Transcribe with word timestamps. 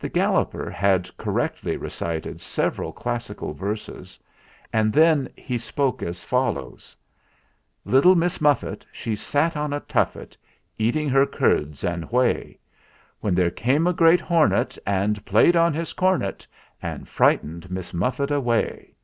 The 0.00 0.08
Galloper 0.08 0.68
had 0.68 1.16
correctly 1.16 1.76
recited 1.76 2.40
several 2.40 2.92
classical 2.92 3.52
verses, 3.54 4.18
and 4.72 4.92
then 4.92 5.28
he 5.36 5.58
spoke 5.58 6.02
as 6.02 6.24
follows: 6.24 6.96
"Little 7.84 8.16
Miss 8.16 8.40
Muffet 8.40 8.84
She 8.90 9.14
sat 9.14 9.56
on 9.56 9.72
a 9.72 9.78
tuffet, 9.78 10.36
Eating 10.76 11.08
her 11.10 11.24
curds 11.24 11.84
and 11.84 12.10
whey, 12.10 12.58
When 13.20 13.36
there 13.36 13.52
came 13.52 13.86
a 13.86 13.92
great 13.92 14.20
hornet 14.20 14.76
And 14.84 15.24
played 15.24 15.54
on 15.54 15.72
his 15.72 15.92
cornet 15.92 16.48
And 16.82 17.08
frightened 17.08 17.70
Miss 17.70 17.94
Muffet 17.94 18.32
away." 18.32 18.96